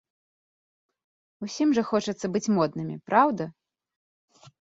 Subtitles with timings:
[1.47, 3.49] Усім жа хочацца быць моднымі, праўда?